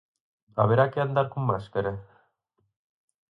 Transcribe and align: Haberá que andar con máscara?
Haberá 0.61 0.85
que 0.91 0.99
andar 1.01 1.27
con 1.33 1.41
máscara? 1.49 1.93